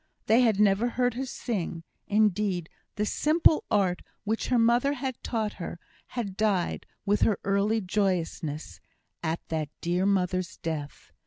[0.25, 5.53] They had never heard her sing; indeed, the simple art which her mother had taught
[5.61, 5.77] her,
[6.07, 8.79] had died, with her early joyousness,
[9.21, 11.11] at that dear mother's death.